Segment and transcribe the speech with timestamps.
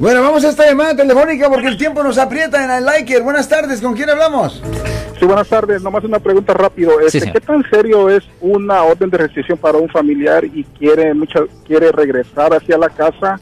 [0.00, 3.22] Bueno, vamos a esta llamada telefónica porque el tiempo nos aprieta en el Liker.
[3.22, 4.62] Buenas tardes, ¿con quién hablamos?
[5.18, 5.82] Sí, buenas tardes.
[5.82, 6.98] Nomás una pregunta rápido.
[7.00, 7.34] Este, señor.
[7.34, 11.92] ¿Qué tan serio es una orden de restricción para un familiar y quiere mucha, quiere
[11.92, 13.38] regresar hacia la casa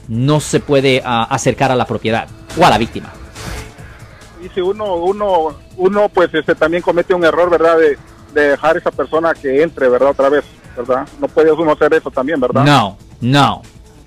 [0.09, 2.27] no se puede ah, acercar a la propiedad
[2.59, 3.13] o a la víctima.
[4.45, 7.79] Y si uno, uno, uno pues este, también comete un error, ¿verdad?
[7.79, 7.99] De,
[8.35, 10.11] de dejar a esa persona que entre, ¿verdad?
[10.11, 10.45] Otra vez,
[10.77, 11.07] ¿verdad?
[11.21, 12.65] No puede uno hacer eso también, ¿verdad?
[12.65, 13.63] No, no.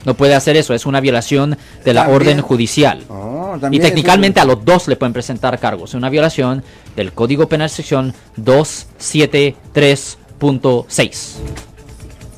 [0.06, 2.16] No puede hacer eso, es una violación de la También.
[2.22, 3.04] orden judicial.
[3.10, 5.96] Oh, Y técnicamente es- a los dos le pueden presentar cargos.
[5.96, 6.64] Una violación
[6.96, 11.36] del Código Penal sección 273.6.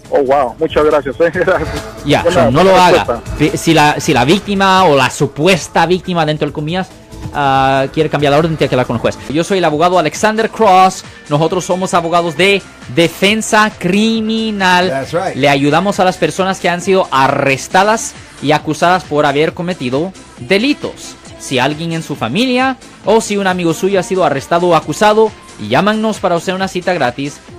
[0.09, 0.55] Oh, wow.
[0.57, 1.15] Muchas gracias.
[1.19, 1.31] ¿eh?
[1.33, 1.69] Gracias.
[2.05, 3.21] Ya, no lo haga.
[3.55, 6.89] Si la, si la víctima o la supuesta víctima dentro del comillas
[7.33, 9.17] ah, quiere cambiar la orden, tiene que hablar con el juez.
[9.29, 11.03] Yo soy el abogado Alexander Cross.
[11.29, 12.61] Nosotros somos abogados de
[12.95, 14.89] defensa criminal.
[14.89, 15.35] That's right.
[15.35, 21.15] Le ayudamos a las personas que han sido arrestadas y acusadas por haber cometido delitos.
[21.39, 25.31] Si alguien en su familia o si un amigo suyo ha sido arrestado o acusado,
[25.67, 27.39] llámanos para hacer una cita gratis.